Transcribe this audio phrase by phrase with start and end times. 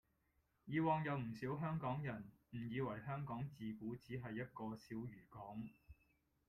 [0.65, 5.63] 以往有唔少香港人誤以為香港自古只係一個小漁港